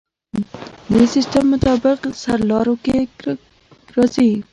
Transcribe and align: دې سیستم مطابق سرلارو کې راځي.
دې 0.93 1.03
سیستم 1.15 1.43
مطابق 1.53 1.99
سرلارو 2.21 2.75
کې 2.85 2.97
راځي. 3.95 4.29